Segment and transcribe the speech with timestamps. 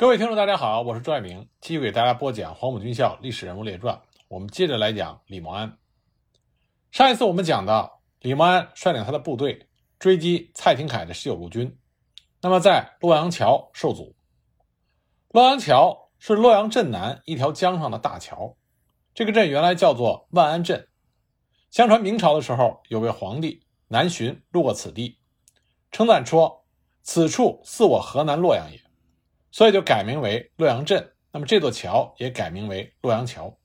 [0.00, 3.96] 各位听众，大家好，我是朱爱明，继续给大家播讲《黄埔军校历史人物列传》。
[4.28, 5.76] 我们接着来讲李默安。
[6.92, 11.76] 上一次我们讲到，李默安率领他的部队追击蔡廷锴的十九路军，
[12.40, 14.14] 那么在洛阳桥受阻。
[15.30, 18.56] 洛阳桥是洛阳镇南一条江上的大桥，
[19.12, 20.86] 这个镇原来叫做万安镇。
[21.72, 25.18] 相传明朝的时候，有位皇帝南巡路过此地，
[25.90, 26.64] 称赞说
[27.02, 28.80] ：“此处似我河南洛阳也。”
[29.58, 33.58] 所以就改名为洛阳镇，那么这座桥也改名为洛阳桥。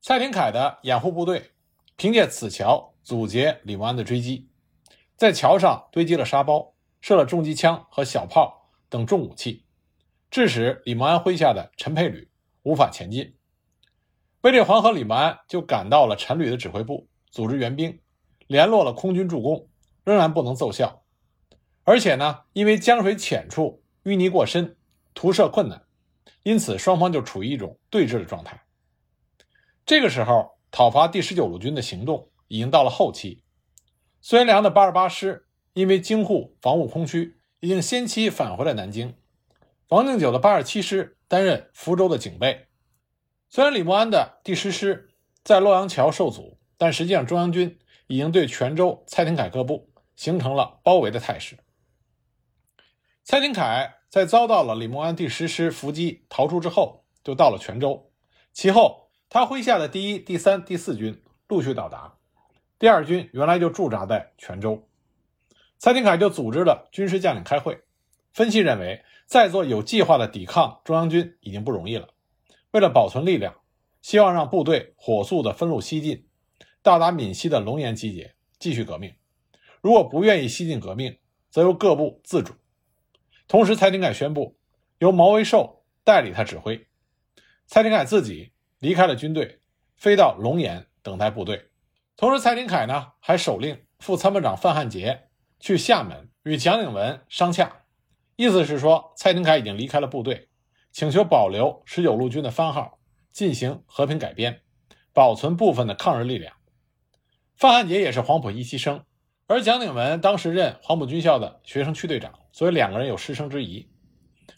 [0.00, 1.50] 蔡廷锴的掩护部队
[1.96, 4.48] 凭借此桥阻截李默安的追击，
[5.16, 9.64] 在桥上堆积了沙包，设了重机枪和小炮等重武器，
[10.30, 12.30] 致使李默安麾下的陈佩旅
[12.62, 13.34] 无法前进。
[14.42, 17.98] 卫立煌和李默安就赶到了陈旅的指挥部，组织援兵，
[18.46, 19.68] 联络了空军助攻，
[20.04, 21.02] 仍然不能奏效。
[21.82, 24.76] 而且呢，因为江水浅处淤泥过深。
[25.14, 25.84] 图射困难，
[26.42, 28.62] 因此双方就处于一种对峙的状态。
[29.84, 33.42] 这个时候，讨伐第十九路军的行动已经到了后期。
[34.20, 39.16] 孙元良的八十八师因为京沪防务空虚，已经先期返回了南京。
[39.88, 42.68] 王敬久的八十七师担任福州的警备。
[43.48, 45.10] 虽然李默安的第十师
[45.44, 51.58] 在洛阳桥受阻，但实际上中央军已经对泉州蔡廷锴各部形成了包围的态势。
[53.24, 53.94] 蔡廷锴。
[54.12, 58.10] 在遭到了李默安第十师伏击逃出之后，就到了泉州。
[58.52, 62.18] 其后，他麾下的第一、第三、第四军陆续到达。
[62.78, 64.86] 第二军原来就驻扎在泉州。
[65.78, 67.84] 蔡廷锴就组织了军师将领开会，
[68.34, 72.10] 分析认为，再做有计划的抵抗中央军已经不容易了。
[72.72, 73.54] 为了保存力量，
[74.02, 76.26] 希望让部队火速的分路西进，
[76.82, 79.14] 到达闽西的龙岩集结，继续革命。
[79.80, 81.16] 如果不愿意西进革命，
[81.48, 82.52] 则由各部自主。
[83.52, 84.56] 同时，蔡廷锴宣布
[84.96, 86.88] 由毛维寿代理他指挥。
[87.66, 89.60] 蔡廷锴自己离开了军队，
[89.94, 91.68] 飞到龙岩等待部队。
[92.16, 95.28] 同时，蔡廷锴呢还手令副参谋长范汉杰
[95.60, 97.82] 去厦门与蒋鼎文商洽，
[98.36, 100.48] 意思是说蔡廷锴已经离开了部队，
[100.90, 103.00] 请求保留十九路军的番号，
[103.32, 104.62] 进行和平改编，
[105.12, 106.54] 保存部分的抗日力量。
[107.54, 109.04] 范汉杰也是黄埔一期生，
[109.52, 112.32] 而蒋鼎文当时任黄埔军校的学生区队长。
[112.52, 113.86] 所以两个人有师生之谊，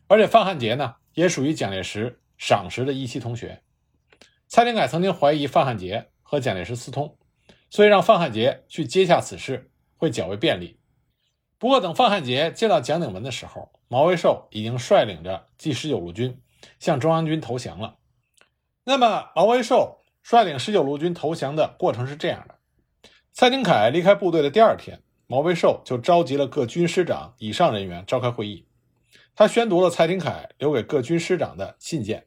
[0.06, 3.62] 而且范汉杰呢也属于蒋介石赏识的一期同学。
[4.46, 7.16] 蔡廷锴曾经怀疑范汉杰和蒋介石私通，
[7.70, 10.78] 所以让范汉杰去接洽此事会较为便利。
[11.58, 16.40] 不过等范汉杰见到蒋鼎文的时候，毛维寿已经率领着第十九路军
[16.78, 17.96] 向中央军投降了。
[18.84, 22.53] 那么毛维寿率领十九路军投降的过程是这样的：
[23.34, 25.02] 蔡廷锴离开部队的第二天。
[25.26, 28.68] 毛维寿就召集了各军师长以上人员召开会议，
[29.34, 32.26] 他宣读了蔡廷锴留给各军师长的信件，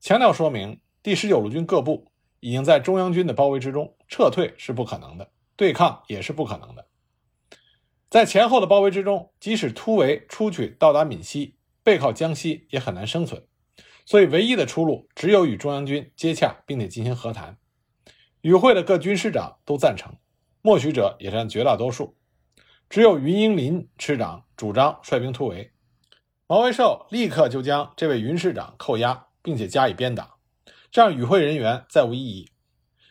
[0.00, 2.10] 强调说明第十九路军各部
[2.40, 6.86] 已经在中央军的包围之中，撤退是不可能的，对抗也是不可能的。
[8.10, 11.54] 在前后的包围之中，即使突围出去到达闽西，
[11.84, 13.46] 背靠江西也很难生存，
[14.04, 17.56] 所以唯一的出路只有与中央军接洽，并且进行和谈。
[18.40, 20.12] 与会的各军师长都赞成。
[20.66, 22.16] 默许者也占绝大多数，
[22.90, 25.70] 只有云英林师长主张率兵突围。
[26.48, 30.38] 毛维寿立刻就将这位云师长扣押，并且加以鞭打，
[30.90, 32.50] 这样与会人员再无异议。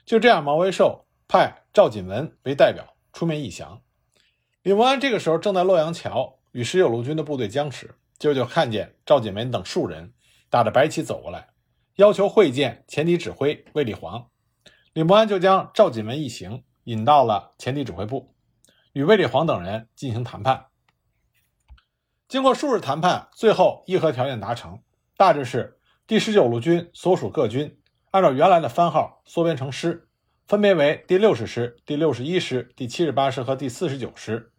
[0.05, 3.81] 就这样，毛维寿派赵锦文为代表出面议降。
[4.61, 10.11] 李默安这个时候正在洛阳桥与十九路军的部队僵持，结果就看见赵锦文等数人
[10.49, 11.47] 打着白旗走过来，
[11.95, 14.27] 要求会见前敌指挥卫立煌。
[14.91, 16.61] 李默安就将赵锦文一行。
[16.85, 18.33] 引到了前敌指挥部，
[18.93, 20.67] 与卫立煌等人进行谈判。
[22.27, 24.81] 经过数日谈判，最后议和条件达成，
[25.17, 27.79] 大致是第十九路军所属各军
[28.11, 30.07] 按照原来的番号缩编成师，
[30.47, 34.51] 分别为第六十师、第六十一师、第七十八师和第四十九师。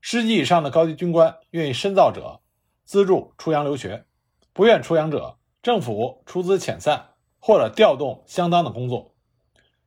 [0.00, 2.40] 师级以上的高级军官愿意深造者，
[2.84, 4.04] 资助出洋留学；
[4.52, 9.14] 不愿出洋者，政府出资遣散或者调动相当的工作。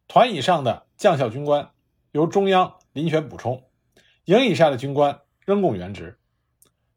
[0.07, 1.72] 团以上的将校军官。
[2.13, 3.63] 由中央遴选补充，
[4.25, 6.19] 营以下的军官仍供原职。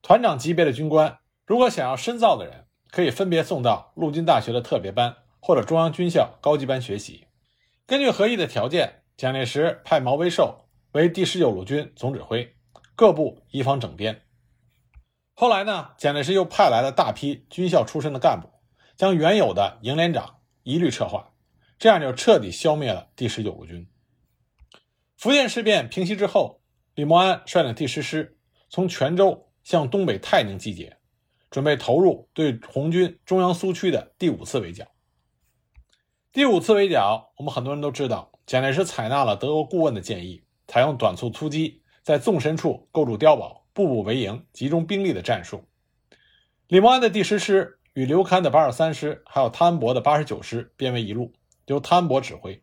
[0.03, 7.29] 团长级别的军官，如果想要深造的人，可以分别送到陆军大学的特别班或者中央军校高级班学习。
[7.87, 12.55] 根据合议的条件，蒋介石派毛维寿为第十九路军总指挥，
[12.95, 14.21] 各部一方整编。
[15.33, 18.51] 后来呢，蒋介石又派来了大批军校出身的干部，
[18.97, 21.25] 将原有的营连长一律撤换，
[21.79, 23.89] 这样就彻底消灭了第十九路军。
[25.17, 26.61] 福建事变平息之后，
[26.95, 28.37] 李默安率领第十师
[28.69, 30.99] 从泉州向东北泰宁集结，
[31.51, 34.87] 准备投入对红军中央苏区的第五次围剿。
[36.33, 45.65] 第五次围剿，我们很多人都知道，蒋介石采纳了德国顾问的建议，采用短促突击，在纵深处构筑碉堡，步步为营，集中兵力的战术。
[46.69, 51.33] 李默安的第十师与刘戡的八十三师，还有汤恩伯的八十九师编为一路，
[51.65, 52.63] 由汤恩伯指挥。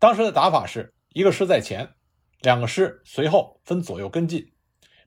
[0.00, 1.94] 当时的打法是一个师在前，
[2.40, 4.52] 两个师随后分左右跟进，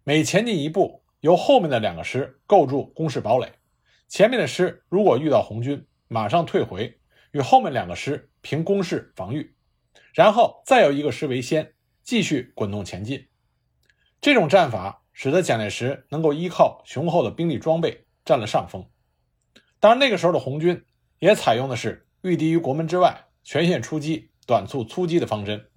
[0.04, 3.54] 每前进一步，由后面的两个师构筑工事堡垒。
[4.10, 7.00] 前面的师如果遇到红军，马上退回。
[7.32, 9.56] 与后面两个师凭攻势防御，
[10.14, 11.74] 然后再由一个师为先，
[12.04, 13.28] 继续滚动前进。
[14.22, 18.88] 这种战法使得蒋介石能够依靠雄厚的兵力装备占了上风。
[19.80, 20.86] 当然，那个时候的红军
[21.18, 25.72] 也采用的是御敌于国门之外，全线出击、短促突击的方针，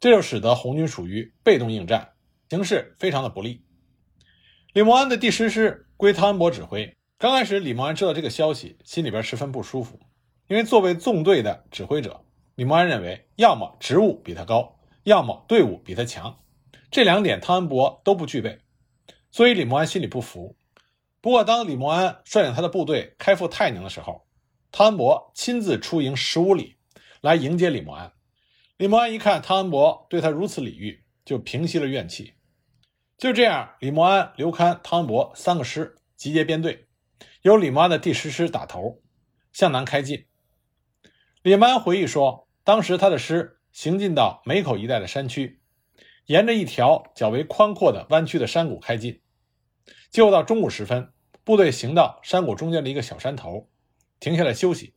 [0.00, 2.12] 这就使得红军属于被动应战，
[2.48, 3.64] 形势非常的不利。
[4.72, 6.96] 李默安的第十师归汤恩伯指挥。
[7.18, 10.00] 刚开始，李默安知道这个消息，心里边十分不舒服。
[10.48, 12.24] 因为作为纵队的指挥者，
[12.56, 16.40] 李默安认为，要么职务比他高，要么队伍比他强，
[16.90, 18.58] 这两点汤恩伯都不具备，
[19.30, 20.56] 所以李默安心里不服。
[21.20, 24.26] 不过，当李默安率领他的部队开赴泰宁的时候，
[24.72, 26.76] 汤恩伯亲自出营十五里
[27.20, 28.12] 来迎接李默安。
[28.82, 32.34] 李默安一看汤恩伯对他如此礼遇，就平息了怨气。
[33.16, 36.88] 就这样，李默安、刘戡、汤恩伯三个师集结编队，
[37.42, 39.00] 由李默安的第十师打头，
[39.52, 40.26] 向南开进。
[41.42, 45.60] 李默安回忆说，当时他的师行进到梅口一带的山区，
[46.26, 49.20] 沿着一条较为宽阔的弯曲的山谷开进。
[50.10, 51.12] 就到中午时分，
[51.44, 53.70] 部队行到山谷中间的一个小山头，
[54.18, 54.96] 停下来休息。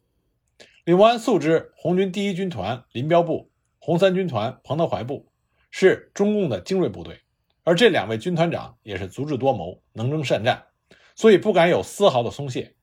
[0.86, 3.52] 李默安素知红军第一军团林彪部、
[3.86, 5.32] 红三军团彭德怀部
[5.70, 7.22] 是中共的精锐部队，
[7.64, 10.66] 而这两位军团长也是足智多谋、能征善战，
[11.14, 12.74] 所以不敢有丝毫的松懈。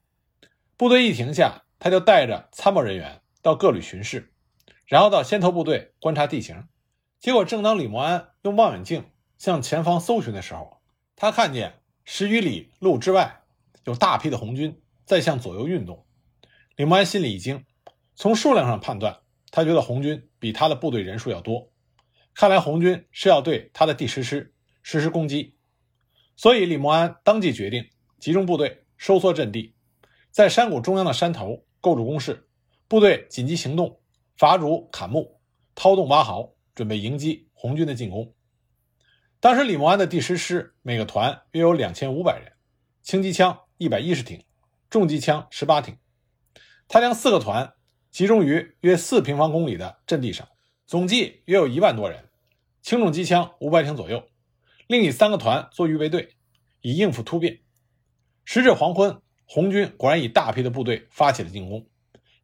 [0.76, 3.20] 部队一停下，他就带着参谋人员。
[3.40, 4.32] 到各旅巡视，
[4.86, 6.68] 然后到先头部队观察地形。
[7.18, 9.04] 结果，正当李默安用望远镜
[9.36, 10.80] 向前方搜寻的时候，
[11.16, 13.42] 他看见十余里路之外
[13.82, 16.06] 有大批的红军在向左右运动。
[16.76, 17.64] 李默安心里一惊，
[18.14, 19.18] 从数量上判断，
[19.52, 21.70] 他觉得红军比他的部队人数要多，
[22.34, 24.52] 看来红军是要对他的第十师
[24.82, 25.56] 实施攻击。
[26.34, 27.88] 所以，李默安当即决定
[28.18, 29.74] 集中部队收缩阵地，
[30.30, 32.48] 在山谷中央的山头构筑工事。
[32.88, 34.00] 部队紧急行动，
[34.36, 35.40] 伐竹砍木，
[35.74, 38.34] 掏洞挖壕，准备迎击红军的进攻。
[39.38, 42.52] 当时李默安的第十师每个团约有两千五百人，
[43.02, 44.42] 轻机枪一百一十挺，
[44.88, 45.98] 重机枪十八挺。
[46.88, 47.74] 他将四个团
[48.12, 50.46] 集中于约四平方公里的阵地上，
[50.86, 52.28] 总计约有一万多人，
[52.82, 54.28] 轻重机枪五百挺左右。
[54.86, 56.36] 另以三个团作预备队，
[56.82, 57.60] 以应付突变。
[58.44, 61.88] 时至黄昏，红军果然以大批的部队发起了进攻。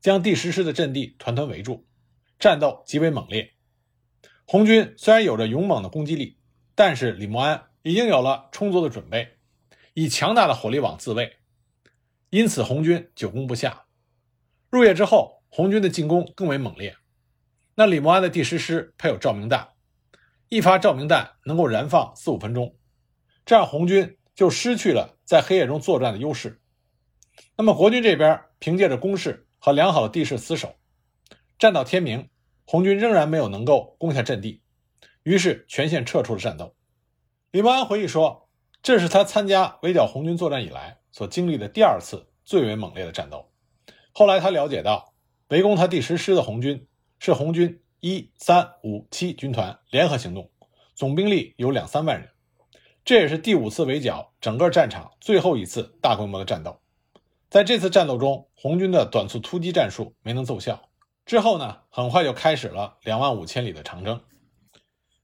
[0.01, 1.87] 将第十师的阵地团团围住，
[2.39, 3.53] 战斗极为猛烈。
[4.47, 6.39] 红军虽然有着勇猛的攻击力，
[6.75, 9.37] 但是李默安已经有了充足的准备，
[9.93, 11.37] 以强大的火力网自卫，
[12.31, 13.85] 因此红军久攻不下。
[14.71, 16.97] 入夜之后，红军的进攻更为猛烈。
[17.75, 19.69] 那李默安的第十师配有照明弹，
[20.49, 22.77] 一发照明弹能够燃放四五分钟，
[23.45, 26.61] 这样红军就失去了在黑夜中作战的优势。
[27.57, 29.45] 那么国军这边凭借着攻势。
[29.61, 30.77] 和良好的地势死守，
[31.59, 32.31] 战到天明，
[32.65, 34.63] 红军仍然没有能够攻下阵地，
[35.25, 36.77] 于是全线撤出了战斗。
[37.51, 38.49] 李默安回忆说
[38.85, 43.51] ：“这是他参加围剿红军作战以来所经历的第二次最为猛烈的战斗。”
[44.15, 45.08] 后来他了解到，
[45.49, 46.87] 围攻他第十师的红军
[47.19, 50.51] 是红军一、三、五、七军团联合行动，
[50.95, 52.29] 总兵力有两三万人，
[53.03, 56.79] 这也是第五次围剿整个战场最后一次大规模的战斗。
[57.49, 60.91] 在这次战斗中，红军的短促突击战术没能奏效。
[61.25, 64.21] 之后呢，很快就开始了两万五千里的长征。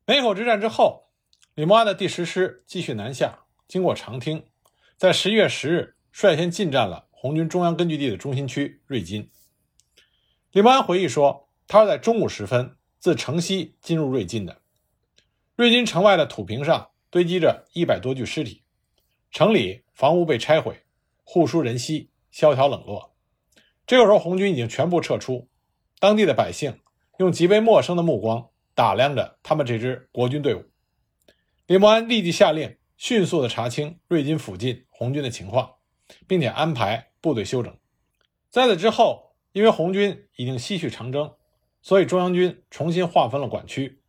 [0.07, 1.11] 梅口之战之后，
[1.55, 4.47] 李默安的第十师继续南下，经过长汀，
[4.97, 9.31] 在十一月十日率先进占了红军中央根据地的中心区瑞金。
[10.55, 14.61] 李默安回忆说，他是在中午时分自城西进入瑞金的。
[15.57, 18.63] 瑞金城外的土坪上堆积着一百多具尸体，
[19.33, 20.85] 城里房屋被拆毁，
[21.25, 22.09] 户疏人稀。
[22.31, 23.17] 萧条冷落。
[23.85, 25.49] 这个时候，红军已经全部撤出，
[25.99, 26.79] 当地的百姓
[27.19, 30.65] 用极为陌生的目光打量着他们这支国军队伍。
[31.67, 35.75] 李默安立即下令，迅速的查清瑞金附近红军的情况，
[36.29, 37.77] 并且安排部队休整。
[38.51, 39.24] 在此之后，
[39.55, 41.33] 因为红军已经西去长征，
[41.81, 44.03] 所以中央军重新划分了管区。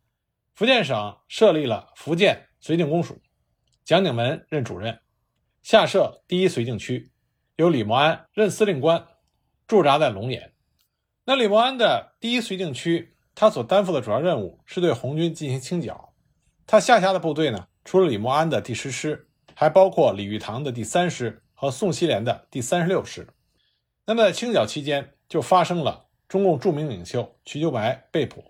[0.54, 3.20] 福建省设立了福建绥靖公署，
[3.84, 4.98] 蒋鼎文任主任，
[5.62, 7.12] 下设第一绥靖区，
[7.54, 9.06] 由李默安任司令官，
[9.68, 10.52] 驻扎在龙岩。
[11.24, 16.12] 那李默安的第一绥靖区，他所担负的主要任务是对红军进行清剿。
[16.66, 23.28] 他下辖的部队呢，除了李默安的第十师，还包括李玉堂的第三师和宋希濂的第三十六师。
[24.06, 28.44] 那么在清剿期间，就发生了中共著名领袖瞿秋白被捕，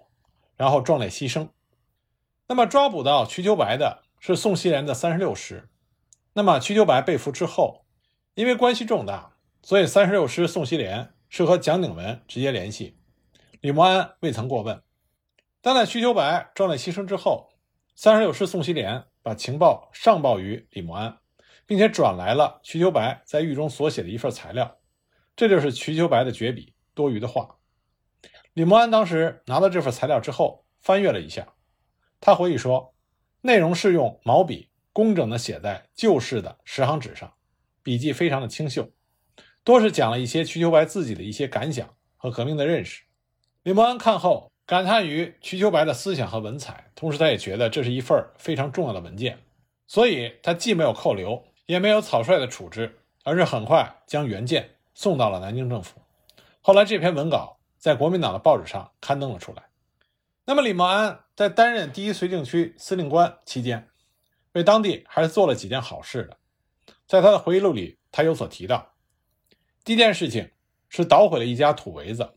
[0.57, 1.49] 然后壮烈牺牲。
[2.47, 5.69] 那么抓捕到瞿秋白的是宋希濂的三十六师。
[6.35, 7.85] 那么瞿秋白被俘之后，
[8.35, 12.99] 因为关系重大，所以三十六师宋希濂是和蒋鼎文直接联系，
[13.61, 14.83] 李默安未曾过问。
[15.61, 17.49] 但在瞿秋白壮烈牺牲之后，
[17.95, 21.19] 三十六师宋希濂把情报上报于李默安，
[21.67, 24.77] 并且转来了瞿秋白在狱中所写的一份材料，
[25.37, 27.59] 这就是瞿秋白的绝笔多余的话。
[28.55, 31.55] 李默安当时拿到这份材料之后，翻阅了一下，
[32.21, 32.95] 他回忆说，
[33.43, 37.35] 内容是用毛笔工整的写在旧式的十行纸上，
[37.83, 38.91] 笔迹非常的清秀。
[39.63, 43.03] 多是讲了一些瞿秋白自己的一些感想和革命的认识。
[43.63, 49.41] 李默安看后感叹于瞿秋白的思想和文采，同时他也觉得这是一份非常重要的文件，
[49.87, 56.01] 所以他既没有扣留，也没有草率的处置，而是很快将原件送到了南京政府。
[56.63, 59.65] 后来这篇文稿在国民党的报纸上刊登了出来。
[60.47, 63.91] 那么李默安在担任第一绥靖区司令官期间，
[64.53, 66.39] 为当地还是做了几件好事的。
[67.07, 68.95] 在他的回忆录里，他有所提到。
[69.85, 70.51] 第一件事情
[70.89, 72.35] 是捣毁了一家土围子。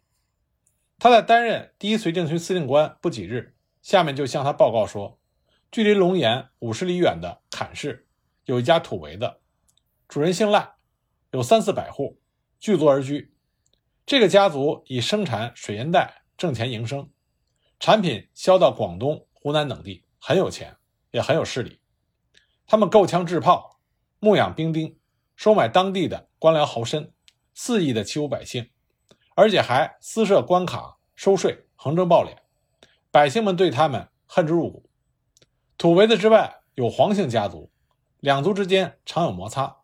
[0.99, 5.17] 他在担任第一绥靖区司令官不几日，下面就向他报告说，
[5.71, 8.05] 距离龙岩五十里远的坎市
[8.43, 9.37] 有一家土围子，
[10.09, 10.73] 主人姓赖，
[11.31, 12.19] 有三四百户，
[12.59, 13.33] 聚族而居。
[14.05, 17.09] 这个家族以生产水烟袋挣钱营生，
[17.79, 20.77] 产品销到广东、湖南等地，很有钱，
[21.11, 21.79] 也很有势力。
[22.65, 23.79] 他们购枪制炮，
[24.19, 24.99] 牧养兵丁，
[25.35, 27.11] 收买当地的官僚豪绅。
[27.61, 28.69] 肆意的欺侮百姓，
[29.35, 32.37] 而且还私设关卡、收税、横征暴敛，
[33.11, 34.89] 百姓们对他们恨之入骨。
[35.77, 37.69] 土围子之外有黄姓家族，
[38.21, 39.79] 两族之间常有摩擦，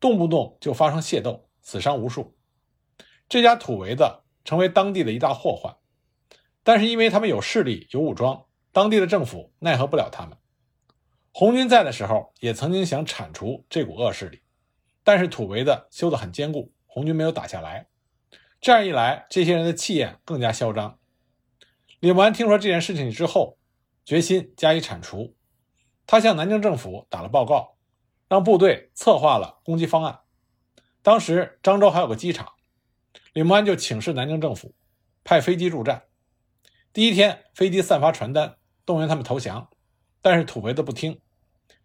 [0.00, 2.36] 动不动就发生械斗，死伤无数。
[3.28, 5.76] 这家土围子成为当地的一大祸患，
[6.64, 10.36] 但是因为他们有势力、有武装，当地的政府奈何不了他们。
[11.30, 14.42] 红军在的时候，也曾经想铲除这股恶势力，
[15.04, 16.72] 但是土围子修得很坚固。
[16.86, 17.86] 红军没有打下来，
[18.60, 20.98] 这样一来，这些人的气焰更加嚣张。
[22.00, 23.58] 李默安听说这件事情之后，
[24.04, 25.36] 决心加以铲除。
[26.04, 27.76] 他向南京政府打了报告，
[28.28, 30.18] 让部队策划了攻击方案。
[31.02, 32.52] 当时漳州还有个机场，
[33.32, 34.74] 李默安就请示南京政府，
[35.24, 36.04] 派飞机助战。
[36.92, 39.70] 第一天，飞机散发传单，动员他们投降，
[40.20, 41.20] 但是土围子不听。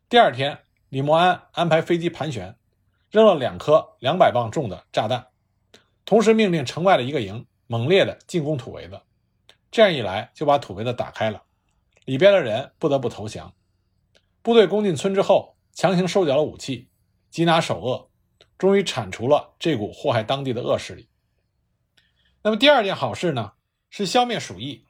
[0.09, 2.55] 第二天，李默安安排飞机盘旋。
[3.11, 5.27] 扔了两颗两百磅重的炸弹，
[6.03, 8.99] 同时命令城外的一个营猛烈地进攻土围子。
[9.71, 11.43] 这样一来，就把土围子打开了，
[12.03, 13.53] 里边的人不得不投降。
[14.41, 16.89] 部队攻进村之后，强行收缴了武器，
[17.31, 18.09] 缉拿首恶，
[18.57, 21.07] 终于铲除了这股祸害当地的恶势力。
[22.41, 23.53] 那么第二件好事呢，
[23.89, 24.85] 是消灭鼠疫。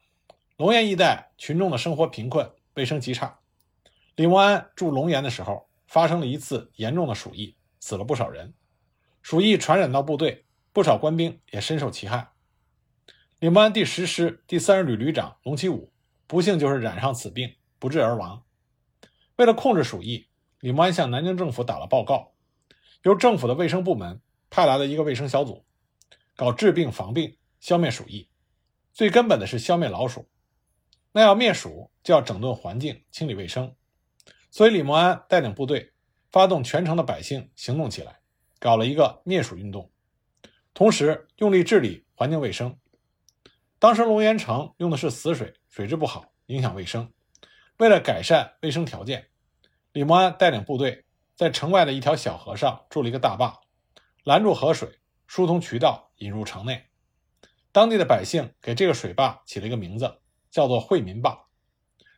[0.57, 3.39] 龙岩一带群众的生活贫困，卫生极差。
[4.15, 7.55] 李默安驻龙岩的时候，发生了一次严重的鼠疫。
[7.79, 8.55] 死了不少人，
[9.21, 12.31] 鼠疫传染到部队，不少官兵也深受其害。
[13.37, 15.91] 李默安第十师第三十旅旅长龙其武
[16.25, 18.43] 不幸就是染上此病，不治而亡。
[19.35, 20.27] 为了控制鼠疫，
[20.61, 22.31] 李默安向南京政府打了报告，
[23.05, 24.19] 由政府的卫生部门
[24.49, 25.63] 派来了一个卫生小组，
[26.35, 28.27] 搞治病防病，消灭鼠疫。
[28.93, 30.27] 最根本的是消灭老鼠，
[31.11, 33.75] 那要灭鼠就要整顿环境，清理卫生。
[34.49, 35.93] 所以李默安带领部队。
[36.31, 38.19] 发动全城的百姓行动起来，
[38.59, 39.89] 搞了一个灭鼠运动，
[40.73, 42.77] 同时用力治理环境卫生。
[43.79, 47.09] 当时龙岩城用的是死水，水质不好，影响卫生。
[47.77, 49.29] 为了改善卫生条件，
[49.93, 51.04] 李默安带领部队
[51.35, 53.59] 在城外的一条小河上筑了一个大坝，
[54.23, 56.85] 拦住河水，疏通渠道，引入城内。
[57.73, 61.47] 当地的百姓给这个水坝起了一个名字，叫做惠民坝。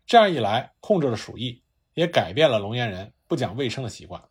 [0.05, 1.63] 这样一来，控制了鼠疫，
[1.95, 3.13] 也改变了龙岩人。
[3.27, 4.23] 不讲卫生的习惯。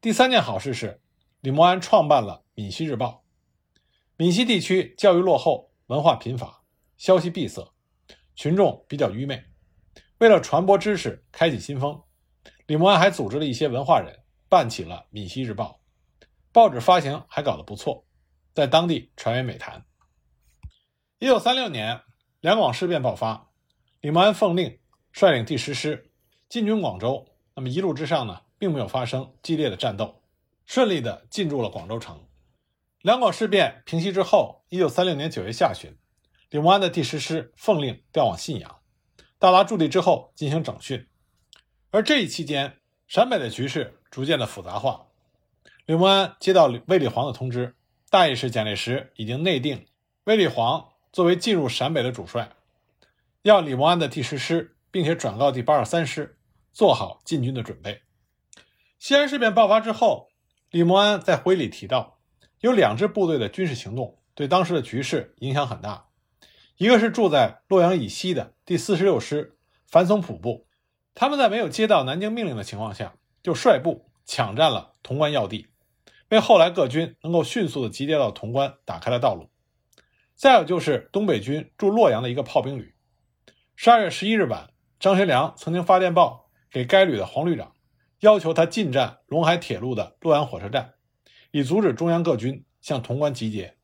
[0.00, 1.02] 第三件好事是，
[1.40, 3.24] 李默安创办了《闽西日报》。
[4.16, 6.62] 闽西地区教育落后，文化贫乏，
[6.96, 7.74] 消息闭塞，
[8.34, 9.44] 群众比较愚昧。
[10.16, 12.02] 为了传播知识，开启新风，
[12.68, 15.80] 李默安还组织了一些文化人办起了《闽西日报》，
[16.52, 18.04] 报纸发行还搞得不错，
[18.52, 19.86] 在当地传为美谈。
[21.18, 22.02] 一九三六年，
[22.40, 23.48] 两广事变爆发，
[24.02, 24.78] 李默安奉令
[25.12, 26.10] 率领第十师
[26.50, 27.26] 进军广州。
[27.54, 30.22] 那么一路之上呢，并没有发生激烈的战斗，
[30.66, 32.28] 顺利的进驻了广州城。
[33.00, 35.96] 两广事变平息之后，一九三六年九月下旬，
[36.50, 38.80] 李默安的第十师奉令调往信阳，
[39.38, 41.08] 到达驻地之后进行整训。
[41.90, 42.76] 而这一期间，
[43.06, 45.06] 陕北的局势逐渐的复杂化。
[45.86, 47.76] 李默安接到卫立煌的通知，
[48.10, 49.86] 大意是蒋介石已经内定
[50.24, 52.50] 卫立煌作为进入陕北的主帅，
[53.40, 56.38] 要李默安的第十师，并且转告第八十三师
[56.74, 58.02] 做好进军的准备。
[58.98, 60.28] 西安事变爆发之后，
[60.70, 62.18] 李默安在回忆里提到，
[62.60, 66.08] 有两支部队的军事行动对当时的局势影响很大，
[66.76, 70.66] 一个是住在洛阳以西的第四十六师樊松浦部，
[71.20, 75.66] 他们在没有接到南京命令的情况下，就率部抢占了潼关要地。
[76.28, 79.50] 为后来各军能够迅速的集结到潼关打开了道路。
[80.36, 82.94] 再有就是东北军驻洛阳的一个炮兵旅。
[83.74, 84.70] 十二月十一日晚，
[85.00, 87.72] 张学良曾经发电报给该旅的黄旅长，
[88.20, 90.94] 要求他进占陇海铁路的洛阳火车站，
[91.50, 93.76] 以阻止中央各军向潼关集结。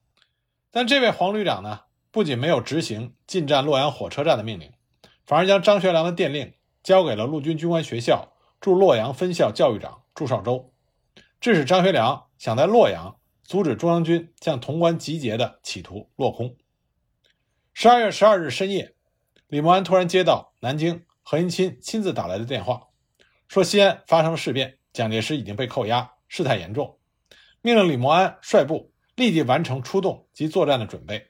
[0.71, 1.81] 但这位黄旅长呢，
[2.13, 4.73] 不仅没有执行进占洛阳火车站的命令，
[5.27, 10.73] 反而将张学良的电令交给了陆军军官学校驻洛阳分校教育长祝绍周，
[11.41, 12.27] 致使张学良。
[12.37, 16.55] 想在洛阳阻止中央军向潼关集结的企图落空。
[17.73, 18.95] 十二月十二日深夜，
[19.47, 22.89] 李默安突然接到南京何应钦亲自打来的电话，
[23.49, 26.99] 说西安发生了事变，蒋介石已经被扣押，事态严重，
[27.63, 31.29] 命令李默安率部立即完成出动及作战的准备，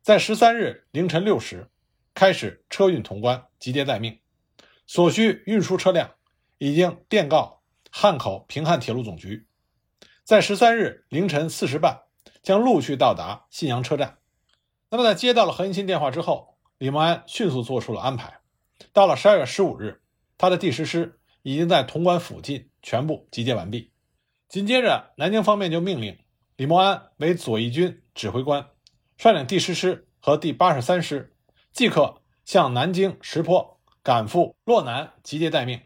[0.00, 1.68] 在十三日凌晨六时
[2.14, 4.18] 开始车运潼关，集结待命，
[4.94, 6.16] 所需运输车辆
[6.58, 9.46] 已经电告汉口平汉铁路总局。
[10.22, 12.02] 在十三日凌晨四时半，
[12.42, 14.18] 将陆续到达信阳车站。
[14.90, 18.40] 那么，在接到了何应钦电话之后，李默安迅速做出了安排。
[18.92, 20.02] 到了十二月十五日，
[20.36, 23.92] 他的第十师已经在潼关附近全部集结完毕。
[24.46, 26.18] 紧接着，南京方面就命令
[26.56, 28.68] 李默安为左翼军指挥官，
[29.16, 31.34] 率领第十师和第八十三师，
[31.72, 35.80] 即刻向南京石坡赶赴洛南集结待命。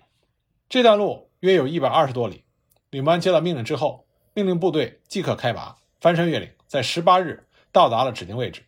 [0.68, 2.44] 这段路约有一百二十多里。
[2.90, 4.04] 李默安接到命令之后。
[4.38, 8.66] 命令部队即刻开拔，翻山越岭，在十八日到达了指定位置。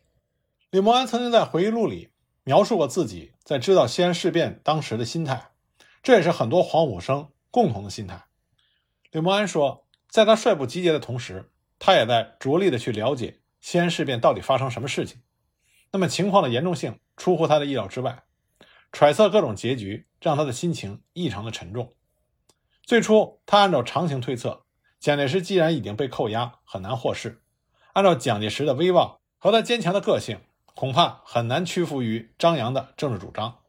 [0.71, 2.09] 李默安曾经在回忆录里
[2.43, 5.51] 描述过自己在知道西安事变当时的心态，
[6.01, 8.23] 这也是很多黄埔生共同的心态。
[9.11, 15.21] 李默安说，在他率部集结的同时，他也在着力的去了解西安事变到底发生什么事情。
[15.91, 18.23] 那么情况的严重性出乎他的意料之外，
[18.91, 21.93] 揣测各种结局让他的心情异常的沉重。
[22.83, 24.65] 最初，他按照常情推测。
[24.99, 27.41] 蒋介石既然已经被扣押，很难获释。
[27.93, 30.41] 按照蒋介石的威望和他坚强的个性，
[30.75, 33.59] 恐怕很难屈服于张扬的政治主张。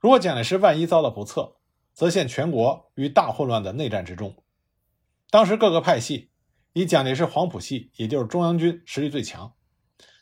[0.00, 1.56] 如果蒋介石万一遭到不测，
[1.94, 4.36] 则陷全国于大混乱的内战之中。
[5.30, 6.30] 当时各个派系
[6.74, 9.54] 以蒋介石黄埔系，也就是中央军实力最强。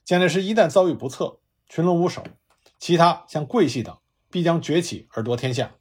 [0.04, 2.22] 蒋介石一旦遭遇不测，群龙无首，
[2.78, 3.98] 其他像桂系等
[4.35, 5.77] 必将崛起而夺天下。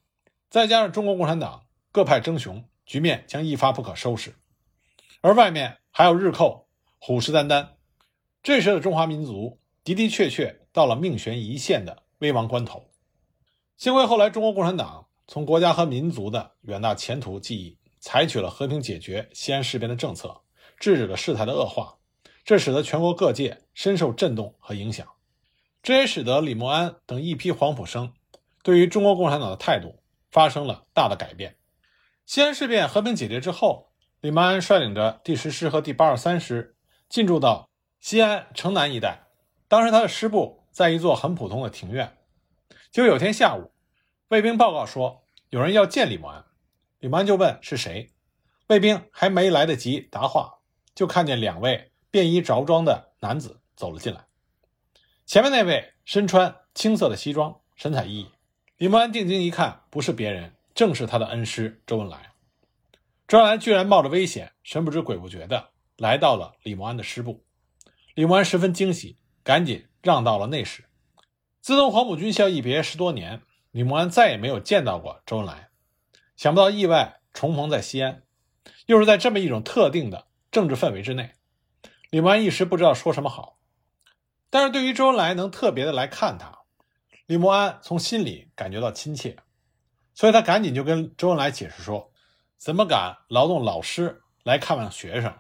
[0.48, 4.36] 再加上中国共产党各派争雄，局面将一发不可收拾。
[5.22, 6.68] 而外面还有日寇
[7.00, 7.70] 虎视眈眈，
[8.44, 12.92] 这时的中华民族的的确确到了命悬一线的危亡关头。
[13.76, 20.44] 幸亏后来中国共产党从国家和民族的远大前途记忆，采取了和平解决西安事变的政策，
[20.78, 21.98] 制止了事态的恶化，
[22.46, 25.08] 这使得全国各界深受震动和影响。
[25.82, 28.14] 这也使得李默安等一批黄埔生
[28.64, 31.58] 对于中国共产党的态度发生了大的改变。
[32.26, 33.92] 西安事变和平解决之后。
[34.24, 36.78] 李默安率领着第十师和第八十三师
[37.10, 39.28] 进驻到西安城南一带。
[39.68, 42.16] 当时他的师部在一座很普通的庭院。
[42.90, 43.74] 就有天下午，
[44.30, 46.46] 卫兵报告说有人要见李默安。
[47.00, 48.14] 李默安就问是谁。
[48.68, 50.60] 卫兵还没来得及答话，
[50.96, 54.26] 就看见两位便衣着装的男子走了进来。
[55.26, 58.28] 前面那位身穿青色的西装，神采奕奕。
[58.78, 62.34] 李默安定睛一看，不是别人，正是他的恩师周恩来。
[63.28, 67.46] 周恩来居然冒着危险，神不知鬼不觉的来到了李默安的师部。
[68.16, 70.86] 李默安十分惊喜，赶紧让到了内室。
[71.62, 75.70] 自从黄埔军校一别十多年，李默安再也没有见到过周恩来。
[76.36, 78.24] 想不到意外重逢在西安，
[78.88, 81.32] 又是在这么一种特定的政治氛围之内，
[82.10, 83.60] 李默安一时不知道说什么好。
[84.50, 86.63] 但是对于周恩来能特别的来看他，
[87.34, 89.36] 李默安从心里感觉到亲切，
[90.14, 92.12] 所以他赶紧就跟周恩来解释说。
[92.60, 95.34] 怎么敢劳动老师来看望学生？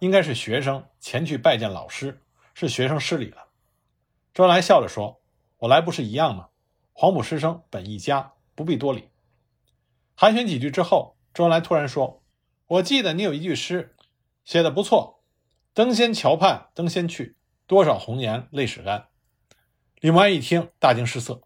[0.00, 2.20] 应该是学生前去拜见老师，
[2.52, 3.48] 是学生失礼了。
[4.34, 5.22] 周恩来笑着说
[5.56, 6.48] ：“我来不是一样吗？
[6.92, 9.08] 黄埔师生本一家，不必多礼。”
[10.14, 12.22] 寒暄几句之后，周恩来突然说
[12.68, 13.96] ：“我记得你有一句诗，
[14.44, 15.22] 写的不错
[15.72, 19.08] ，‘登仙桥畔登仙去，多少红颜泪始干。’”
[20.00, 21.42] 李默安一听，大惊失色，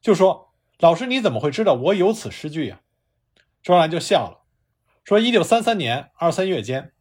[0.00, 2.80] 就说：“老师，你怎么会知道我有此诗句呀？”
[3.64, 4.44] 周恩来就笑了，
[5.02, 6.92] 说：“一九三三年二三月间，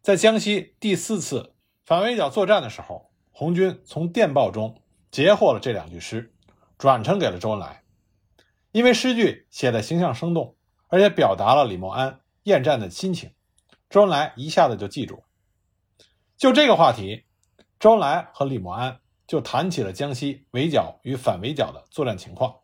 [0.00, 6.32] 在江西第四次反围剿作战的时候，红军从电报中截获了这两句诗，
[6.78, 7.82] 转呈给了周恩来。
[8.72, 10.56] 因为诗句写的形象生动，
[10.88, 13.32] 而且表达了李默安厌战的心情，
[13.90, 15.22] 周恩来一下子就记住了。
[16.38, 17.26] 就这个话题，
[17.78, 22.56] 周恩来和李默安就谈起了江西围剿与反围剿的作战情况。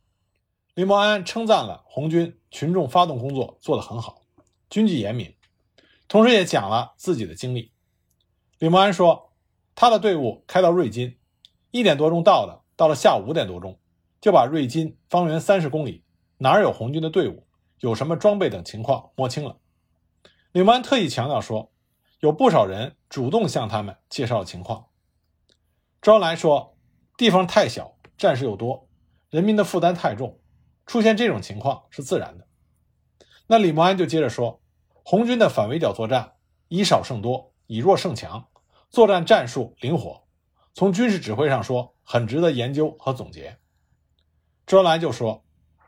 [0.74, 4.22] 李默安称赞了红军群众发动工作做得很好，
[4.70, 5.34] 军纪严明，
[6.08, 7.72] 同时也讲了自己的经历。
[8.58, 9.32] 李默安说，
[9.74, 11.18] 他的队伍开到瑞金，
[11.72, 13.78] 一点多钟到的，到了下午五点多钟，
[14.20, 16.04] 就把瑞金方圆三十公里
[16.38, 17.46] 哪儿有红军的队伍、
[17.80, 19.58] 有什么装备等情况摸清了。
[20.52, 21.72] 李默安特意强调说，
[22.20, 24.86] 有不少人主动向他们介绍情况。
[26.02, 26.76] 周恩来说，
[27.16, 28.88] 地方太小，战士又多，
[29.30, 30.40] 人民的负担太重，
[30.84, 32.48] 出现这种情况是自然的。
[33.46, 34.60] 那李默安就接着说，
[35.04, 36.32] 红军的反围剿作战
[36.66, 38.48] 以少胜多，以弱胜强。
[38.90, 40.24] 作战战术灵活，
[40.74, 43.56] 从军事指挥上说，很值得研究和总结。
[44.66, 45.44] 周恩来就说：“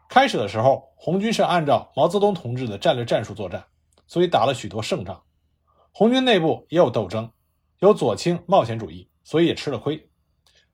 [0.09, 3.67] 开始的时候，红军是按照毛泽东同志的战略战术作战，
[4.07, 5.25] 所以打了许多胜仗。
[5.91, 7.33] 红军内部也有斗争，
[7.81, 10.09] 有左倾冒险主义，所以也吃了亏。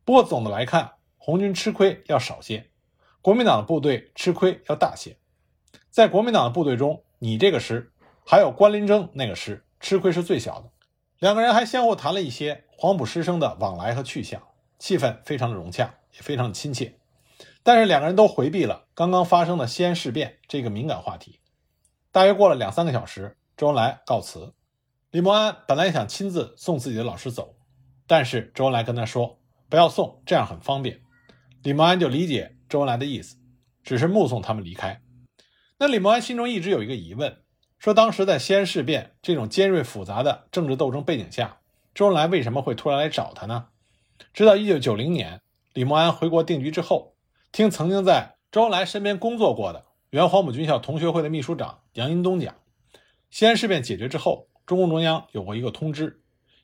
[0.04, 2.68] 不过总的来看，红军吃亏要少些，
[3.22, 5.16] 国民党的部队吃亏要大些。
[5.88, 7.92] 在国民党的部队中，你这个师，
[8.26, 10.70] 还有关林征那个师，吃亏是最小的。”
[11.20, 14.42] 两个人还相互谈了一些黄埔师生的往来和去向，
[14.78, 16.98] 气氛非常的融洽，也非常的亲切。
[17.62, 21.40] 但是两个人都回避了刚刚发生的西安事变这个敏感话题。
[22.10, 24.54] 大约过了两三个小时，周恩来告辞。
[25.10, 27.54] 李默安本来想亲自送自己的老师走，
[28.10, 31.00] 但是周恩来跟他说不要送，这样很方便。
[31.62, 33.36] 李默安就理解周恩来的意思，
[33.84, 35.00] 只是目送他们离开。
[35.78, 37.36] 那李默安心中一直有一个疑问。
[37.78, 41.60] 说当时在西安事变这种尖锐复杂的政治斗争背景下，
[41.94, 43.68] 周恩来为什么会突然来找他呢？
[44.34, 45.40] 直到一九九零年
[45.72, 47.14] 李默安回国定居之后，
[47.52, 52.56] 听曾经在周恩来身边工作过的原黄埔军校同学会的秘书长杨荫东讲，
[53.30, 56.20] 西安事变解决之后，中共中央有过一个通知，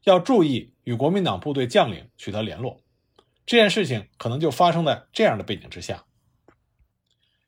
[0.06, 2.80] 要注意与国民党部队将领取得联络。
[3.44, 6.04] 这件事情可能就发生在这样的背景之下。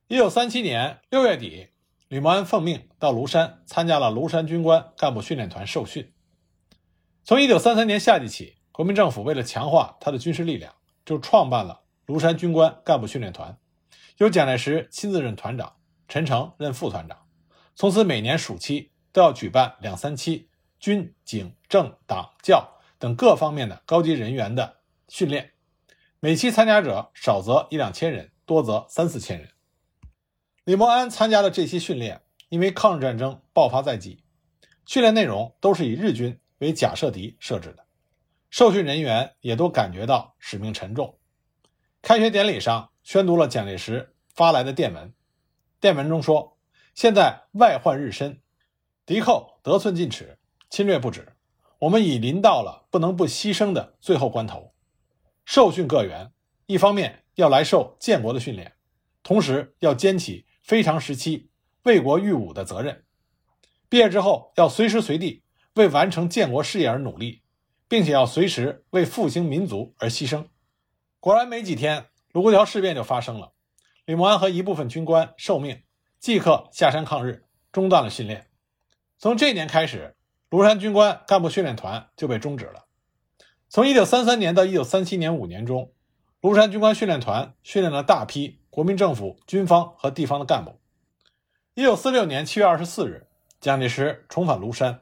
[0.08, 1.68] 一九三七年六月底。
[2.08, 6.10] 李默安奉命到庐山参加了庐山军官干部训练团受训。
[7.22, 13.58] 从1933年夏季起，国民政府为了强化他的军事力量，就创办了庐山军官干部训练团，
[14.16, 15.76] 由蒋介石亲自任团长，
[16.08, 17.26] 陈诚任副团长。
[17.74, 20.48] 从此，每年暑期都要举办两三期
[20.80, 24.78] 军警政党教等各方面的高级人员的
[25.08, 25.52] 训练，
[26.18, 29.50] 每期参加者少则一两千人，多则三四千人。
[30.64, 34.22] 李默安参加的这些训练，因为抗日战争爆发在即，
[34.86, 37.84] 训练内容都是以日军为假设敌设置的，
[38.50, 41.18] 受训人员也都感觉到使命沉重。
[42.00, 45.12] 开学典礼上宣读了蒋介石发来的电文，
[45.80, 46.56] 电文中说
[46.94, 48.40] ：“现在外患日深，
[49.04, 50.38] 敌寇得寸进尺，
[50.70, 51.34] 侵略不止，
[51.78, 54.72] 我们已临到了不能不牺牲的最后关头。
[55.44, 56.32] 受训各员，
[56.66, 58.74] 一方面要来受建国的训练，
[59.22, 61.48] 同时要肩起。”非常时期
[61.84, 63.06] 为国御武的责任，
[63.88, 65.42] 毕业之后要随时随地
[65.76, 67.40] 为完成建国事业而努力，
[67.88, 70.44] 并且要随时为复兴民族而牺牲。
[71.20, 73.54] 果然，没几天，卢沟桥事变就发生了。
[74.04, 75.82] 李默安和一部分军官受命
[76.20, 78.50] 即刻下山抗日，中断了训练。
[79.16, 80.17] 从这年开始，
[80.50, 82.86] 庐山军官干部训练团就被终止了。
[83.68, 85.92] 从1933年到1937年五年中，
[86.40, 88.58] 庐山军官训练团训练了大批。
[88.70, 90.78] 国民政府军方和地方的干部。
[91.74, 93.26] 一九四六年七月二十四日，
[93.60, 95.00] 蒋介石重返庐山，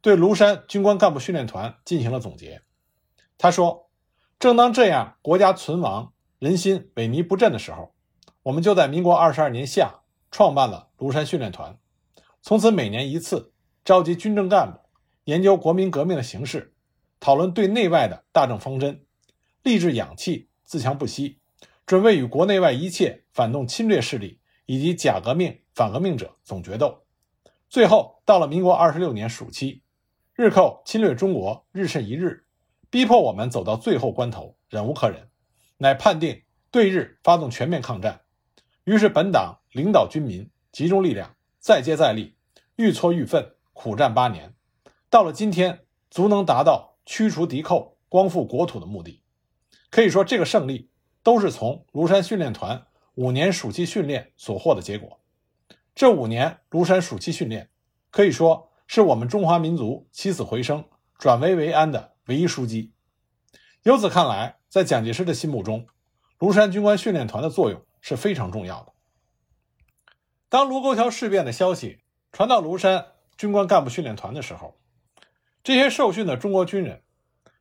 [0.00, 2.62] 对庐山军官干部训练团进行了总结。
[3.38, 3.88] 他说
[4.40, 7.94] ：“正当这样国家存亡、人心萎靡不振的时候，
[8.42, 10.00] 我们就在民国二十二年夏
[10.32, 11.78] 创办了庐山训练团，
[12.42, 13.52] 从此每年一次，
[13.84, 14.78] 召集军政干部
[15.24, 16.74] 研究国民革命的形势，
[17.20, 19.04] 讨论对内外的大政方针，
[19.62, 21.40] 立志养气，自强不息。”
[21.84, 27.04] 准备与国内外一切反动侵略势力以及假革命、反革命者总决斗。
[27.68, 29.82] 最后到了民国二十六年暑期，
[30.34, 32.46] 日寇侵略中国日甚一日，
[32.88, 35.28] 逼迫我们走到最后关头，忍无可忍，
[35.76, 38.22] 乃判定对日发动全面抗战。
[38.84, 42.34] 于是本党领导军民，集中力量，再接再厉，
[42.76, 44.54] 愈挫愈奋，苦战八年，
[45.10, 49.22] 到了今天，足能达到驱除敌寇、光复国土的目的。
[49.90, 50.90] 可以说，这个胜利
[51.22, 55.20] 都是从庐山训练团五年暑期训练所获的结果。
[55.94, 57.68] 这五年庐山暑期训练，
[58.10, 60.84] 可以说是我们中华民族起死回生、
[61.18, 62.92] 转危为安的唯一枢机。
[63.82, 65.86] 由此看来，在蒋介石的心目中，
[66.38, 68.92] 庐山军官训练团的作用是非常重要的。
[70.48, 72.00] 当卢沟桥事变的消息
[72.32, 74.78] 传到庐山军官干部训练团的时候，
[75.62, 77.02] 这些受训的中国军人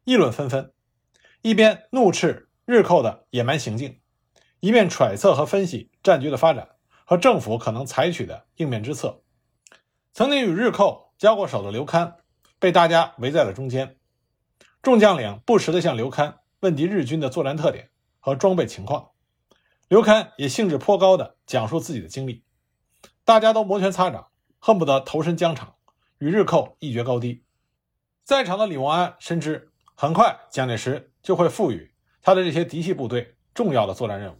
[0.03, 0.73] 议论纷纷，
[1.41, 3.99] 一边怒斥日寇的野蛮行径，
[4.59, 6.69] 一边揣测和分析战局的发展
[7.05, 9.21] 和政府可能采取的应变之策。
[10.13, 12.15] 曾经与日寇交过手的刘戡
[12.59, 13.97] 被大家围在了中间，
[14.81, 19.09] 众将领不时地向刘戡问及日军的作战特点和装备情况，
[19.88, 22.43] 刘戡也兴致颇高地讲述自己的经历。
[23.25, 24.27] 大家都摩拳擦掌，
[24.65, 25.76] 恨不得投身疆场，
[26.19, 27.43] 与日寇一决高低。
[28.23, 34.38] 在场的李默安深知，很快蒋介石就会赋予他的这些嫡系部队重要的作战任务。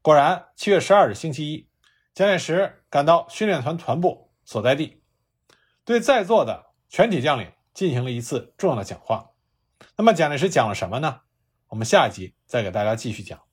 [0.00, 1.68] 果然，七月十二日星期一，
[2.14, 5.02] 蒋介石赶到训练团团部所在地，
[5.84, 9.32] 对在座的全体将领进行了一次重要的讲话。
[9.98, 11.20] 那么，蒋介石讲了什么呢？
[11.68, 13.43] 我们下一集再给大家继续讲。